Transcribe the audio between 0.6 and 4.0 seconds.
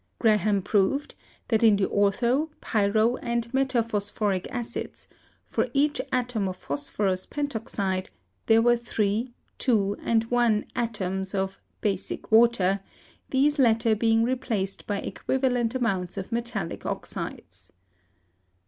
proved that in the ortho, pyro, and meta